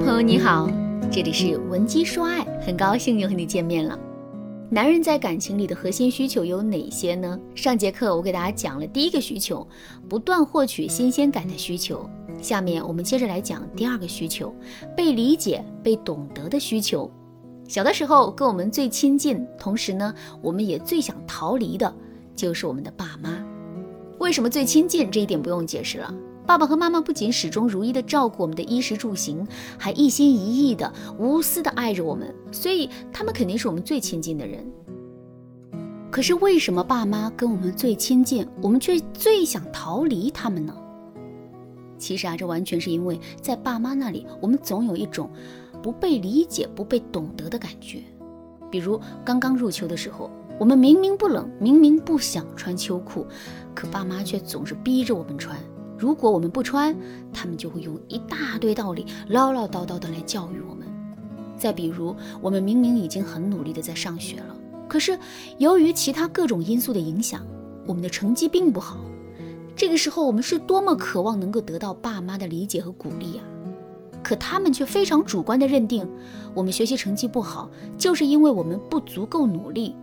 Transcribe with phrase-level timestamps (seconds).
[0.00, 0.66] 朋友你好，
[1.12, 3.98] 这里是文姬说爱，很高兴又和你见面了。
[4.70, 7.38] 男人在感情里的核心需求有哪些呢？
[7.54, 9.66] 上节课我给大家讲了第一个需求，
[10.08, 12.08] 不断获取新鲜感的需求。
[12.40, 14.54] 下面我们接着来讲第二个需求，
[14.96, 17.10] 被理解、被懂得的需求。
[17.68, 21.94] 小的时候跟我们最亲近，同时呢，我们也最想逃离的，
[22.34, 23.44] 就是我们的爸妈。
[24.18, 25.10] 为什么最亲近？
[25.10, 26.14] 这一点不用解释了。
[26.50, 29.46] 爸爸和妈妈不仅始终如一的照顾我们的衣食住行，
[29.78, 34.68] 还一心一意的、无私的爱着我们，所以他们肯定是我们最亲近的人。
[36.10, 40.74] 可是为什么爸妈跟我们最亲近，我们却最想逃离他们呢？
[41.96, 45.30] 其实啊，这完全是因为在爸妈那里，我们总有一种
[45.80, 48.02] 不被理解、不被懂得的感觉。
[48.72, 53.24] 比如刚刚入秋的时候，我们明明不冷，明明不想穿秋裤，
[53.72, 55.56] 可爸妈却总是逼着我们穿。
[56.00, 56.96] 如果我们不穿，
[57.30, 60.88] 他们就会用一大堆道理唠唠叨叨的来教育我们。
[61.58, 64.56] 再比如，我们明明已经很努力的在上学了，
[64.88, 65.18] 可是
[65.58, 67.46] 由于其他各种因素的影响，
[67.86, 68.96] 我们的成绩并不好。
[69.76, 73.44] 这个时候，我们是多么渴望能够得到爸妈的理解和鼓励啊！
[74.22, 76.08] 可他们却非常主观的认定，
[76.54, 79.94] 我们学习成绩不好，就是因为我们不足够努力，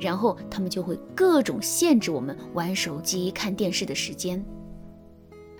[0.00, 4.44] 然后他们就会各种限制我们玩手机、看电视的时间。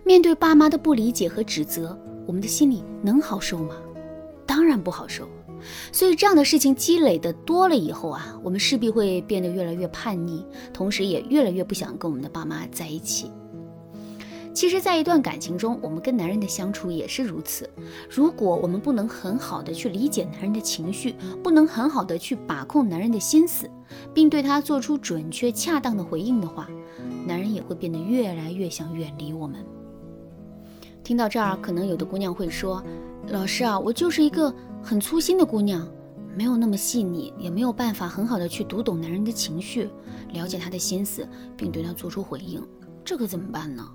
[0.07, 3.75] 面对爸妈的不理解和指责，我们的心里能好受吗？
[4.47, 5.29] 当然不好受。
[5.91, 13.33] 所以这样的事情积累的多了以后啊，我们势必会变得越来越叛逆，同时也越来越不想跟我们的爸妈在一起。
[14.55, 17.69] 其实，在一段感情中，我们跟男人的相处也是如此。
[18.09, 23.69] 如果我们不能很好的去理解男人的情绪，不能很好的去把控男人的心思，
[24.15, 26.69] 并对他做出准确恰当的回应的话，
[27.27, 29.59] 男人也会变得越来越想远离我们。
[31.07, 32.83] 听到这儿，可能有的姑娘会说
[33.31, 35.89] ：“老师啊，我就是一个很粗心的姑娘，
[36.37, 39.89] 没有那么细腻，也没有办法很好的去读懂男人的情绪，
[40.33, 41.25] 了解他的心思，
[41.57, 42.61] 并对他做出回应，
[43.05, 43.89] 这可怎么办呢？”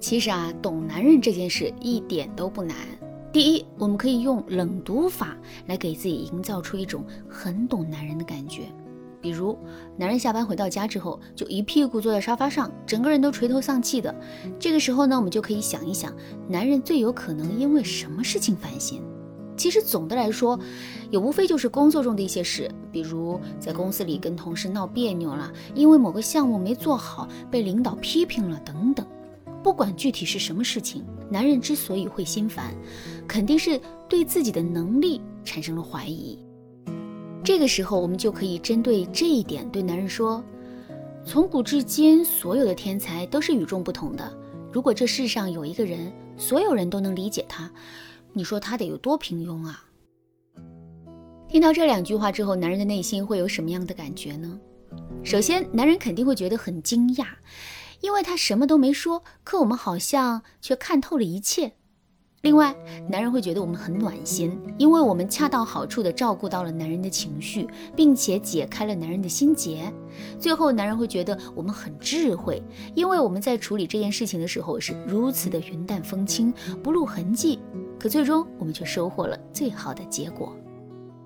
[0.00, 2.74] 其实啊，懂男人这件事一点都不难。
[3.30, 5.36] 第一，我们可以用冷读法
[5.66, 8.62] 来给自己营造出一种很懂男人的感觉。
[9.22, 9.56] 比如，
[9.96, 14.12] 男人下班回到家之后，就一屁股坐在沙发上，整个人都垂头丧气的。
[14.58, 16.12] 这个时候呢，我们就可以想一想，
[16.48, 19.00] 男人最有可能因为什么事情烦心？
[19.56, 20.58] 其实总的来说，
[21.10, 29.06] 也无非就是工作中的一些事，比如在公司里跟同事闹别扭了，因为某个项目没做好被领导批评了等等。
[29.62, 32.74] 不管具体是什么事情，男人之所以会心烦，
[33.28, 36.36] 肯定是对自己的能力产生了怀疑。
[37.44, 40.42] 这个时候，我们就可以针对这一点对男人说：
[41.24, 44.32] 从古至今，所有的天才都是与众不同的。
[44.72, 47.70] 如果这世上有一个人，所有人都能理解他，
[48.32, 49.84] 你说他得有多平庸啊？
[51.48, 54.58] 听到这两句话之后，男人的内心会有什么样的感觉呢？
[55.24, 57.26] 首先，男人肯定会觉得很惊讶。
[58.00, 61.74] 因为他什么都没说，可我们好像却看透了一切。
[62.42, 62.74] 另外，
[63.08, 69.92] 男人会觉得我们很暖心，因为我们恰到好处的照顾到了男人的情绪，并且解开了男人的心结。
[70.40, 72.60] 最后，男人会觉得我们很智慧，
[72.96, 77.60] 因为我们在处理这件事情的时候是如此的云淡风轻，不露痕迹。
[77.96, 80.52] 可最终，我们却收获了最好的结果。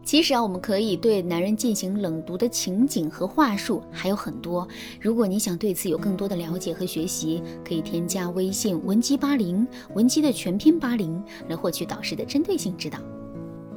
[0.06, 4.66] 其实啊，我们可以对男人进行冷读的情景和话术还有很多。
[5.00, 13.00] 如果你想对此有更多的了解和学习，可以添加微信文姬八零，文姬的全拼八零，来获取导师的针对性指导。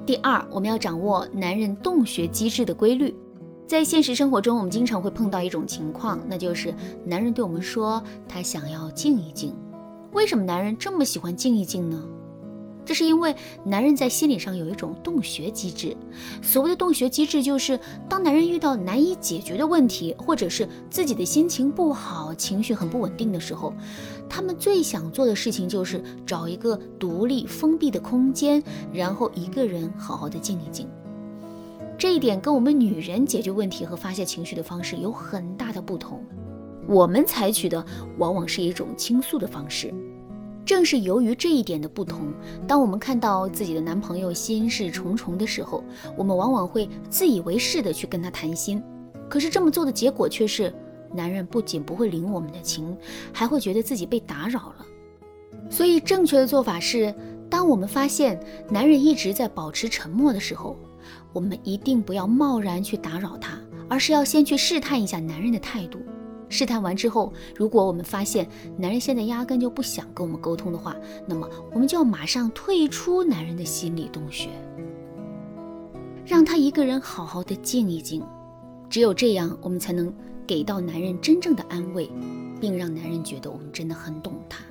[0.05, 3.15] 第二，我们要掌握男人洞穴机制的规律。
[3.65, 6.71] 在现实生活中，我们经常会碰到一种情况，那就是
[7.03, 9.55] 男人对我们说他想要静一静。
[10.13, 11.99] 为什么男人这么喜欢静一静呢？
[12.89, 15.95] 这是因为男人在心理上有一种洞穴机制。
[16.41, 17.79] 所谓的洞穴机制，就是
[18.09, 23.71] 当男人遇到难以解决的问题，或者是自己的心情不好、情绪很不稳定的时候，
[24.27, 30.89] 他们最想做的事情就是找一个独立封闭的空间，然后一个人好好的静一静。
[31.95, 36.25] 这一点跟我们女人解决问题和发泄情绪的方式有很大的不同。
[36.87, 37.85] 我们采取的
[38.17, 39.93] 往往是一种倾诉的方式。
[40.69, 42.31] 正是由于这一点的不同，
[42.67, 45.83] 当我们看到自己的男朋友心事重重的时候，
[46.15, 48.79] 我们往往会自以为是的去跟他谈心。
[49.27, 50.71] 可是这么做的结果却是，
[51.11, 52.95] 男人不仅不会领我们的情，
[53.33, 54.85] 还会觉得自己被打扰了。
[55.71, 57.11] 所以正确的做法是，
[57.49, 58.39] 当我们发现
[58.69, 60.77] 男人一直在保持沉默的时候，
[61.33, 65.97] 我们一定不要贸然去打扰他，而是要先去试探一下男人的态度。
[66.49, 70.95] 试探完之后，如果我们发现男人现在压根就不想跟我们沟通的话，
[71.27, 74.49] 那么我们就要马上退出男人的心理洞穴，
[76.25, 78.23] 让他一个人好好的静一静。
[78.89, 80.11] 只有这样，我们才能
[80.47, 82.09] 给到男人真正的安慰，
[82.59, 84.63] 并让男人觉得我们真的很懂他。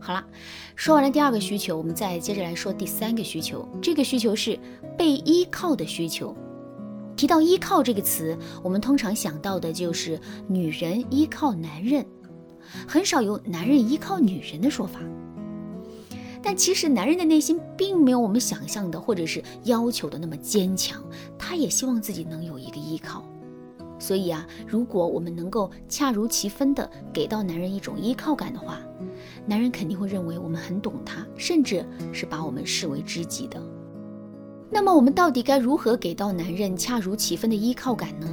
[0.00, 0.26] 好了，
[0.74, 3.68] 说完了第二个需求，我们再接着来说第三个需求。
[3.82, 4.58] 这个需求是
[4.96, 6.34] 被依靠的需求。
[7.20, 10.18] 提到依靠这个词，我们通常想到的就是
[10.48, 12.02] 女人依靠男人，
[12.88, 15.00] 很少有男人依靠女人的说法。
[16.42, 21.04] 但其实男人的内心并没有我们想象的或者是要求的那么坚强，
[21.38, 23.22] 他也希望自己能有一个依靠。
[23.98, 28.80] 所以啊，如果我们能够恰如其分的给到男人一种依靠感的话，
[29.44, 31.84] 男人肯定会认为我们很懂他，甚至
[32.14, 33.62] 是把我们视为知己的。
[34.70, 38.28] 那么我们到底该如何给到男人恰如其分的依靠感呢？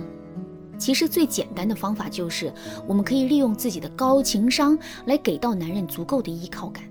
[0.78, 2.54] 其实最简单的方法就是，
[2.86, 6.84] 我们可以利用自己的高情商来给到男人足够的依靠感。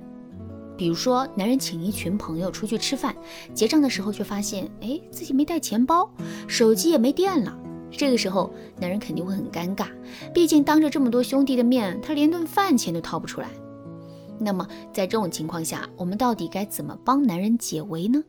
[0.77, 3.15] 比如说，男人请一群朋友出去吃饭，
[3.55, 6.11] 结账的时候却发现，哎，自己没带钱包，
[6.49, 7.57] 手机也没电了。
[7.91, 9.87] 这个时候，男人肯定会很尴尬，
[10.35, 13.49] 毕竟当着这么多兄弟的面，他连顿饭钱都掏不出来。
[14.39, 18.23] 那么在这种情况下，我们到底该怎么帮男人解围呢？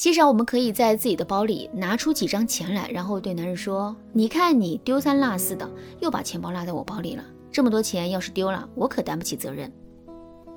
[0.00, 5.70] 其实，我们可以在自己的包里拿出几张钱来，然后对男人说：“你看你丢三落四的，
[6.00, 7.22] 又把钱包落在我包里了。
[7.52, 9.70] 这么多钱要是丢了，我可担不起责任。”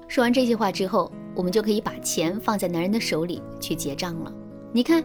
[0.08, 4.34] 说完这些话之后，我们就可以把钱放在男人的手里去结账了。
[4.72, 5.04] 你看，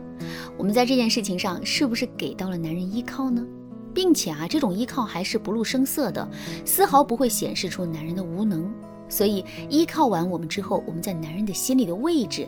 [0.56, 3.44] 我们在这件事情上是不是给到了男人依靠呢？
[3.92, 6.28] 并且啊，这种依靠还是不露声色的，
[6.64, 8.72] 丝毫不会显示出男人的无能。
[9.10, 12.46] 所以依靠完我们之后，我们在男人的心里的位置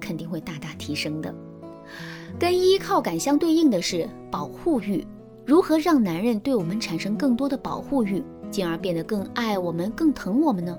[0.00, 1.34] 肯定会大大提升的。
[2.38, 5.06] 跟依靠感相对应的是保护欲。
[5.46, 10.74] 如何让男人对我们产生更多的保护欲，进而变得更爱我们、更疼我们呢？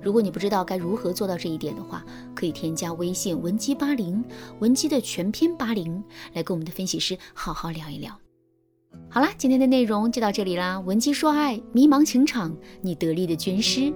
[0.00, 2.02] 如果你不知道该如何做到这一点的话，
[2.34, 4.24] 可以添加微信文姬八零，
[4.60, 6.02] 文姬的全拼八零，
[6.32, 8.18] 来跟我们的分析师好好聊一聊。
[9.10, 10.80] 好啦，今天的内容就到这里啦。
[10.80, 13.92] 文姬说爱，迷茫情场，你得力的军师。